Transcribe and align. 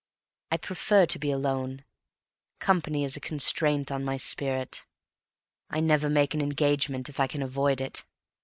I 0.49 0.57
prefer 0.57 1.05
to 1.05 1.19
be 1.19 1.29
alone. 1.31 1.85
Company 2.57 3.03
is 3.03 3.15
a 3.15 3.19
constraint 3.19 3.91
on 3.91 4.03
my 4.03 4.17
spirit. 4.17 4.83
I 5.69 5.79
never 5.79 6.09
make 6.09 6.33
an 6.33 6.41
engagement 6.41 7.07
if 7.07 7.19
I 7.19 7.27
can 7.27 7.43
avoid 7.43 7.79
it. 7.79 8.03